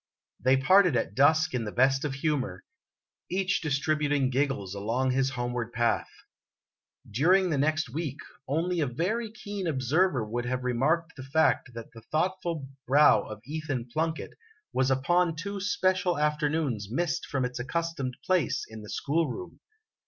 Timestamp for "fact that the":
11.21-12.01